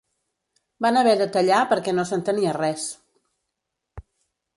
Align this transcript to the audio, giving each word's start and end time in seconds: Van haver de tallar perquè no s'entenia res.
Van 0.85 0.95
haver 1.01 1.13
de 1.19 1.27
tallar 1.35 1.59
perquè 1.73 1.93
no 1.97 2.05
s'entenia 2.13 2.55
res. 2.57 2.87